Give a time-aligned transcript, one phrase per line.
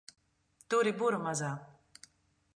[0.75, 1.53] Turi buru, mazā!